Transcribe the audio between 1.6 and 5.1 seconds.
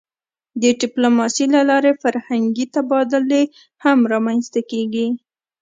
لارې فرهنګي تبادلې هم رامنځته کېږي.